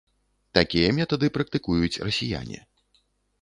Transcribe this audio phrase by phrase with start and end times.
[0.57, 2.59] Такія метады практыкуюць расіяне.